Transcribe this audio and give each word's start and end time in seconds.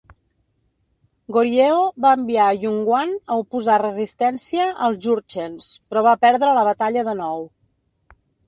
Goryeo 1.35 1.83
va 2.05 2.13
enviar 2.19 2.47
Yun 2.63 2.79
Gwan 2.87 3.13
a 3.35 3.39
oposar 3.43 3.77
resistència 3.83 4.67
als 4.87 4.99
Jurchens, 5.07 5.69
però 5.91 6.05
va 6.11 6.19
perdre 6.29 6.59
la 6.61 6.69
batalla 6.73 7.09
de 7.13 7.19
nou. 7.25 7.51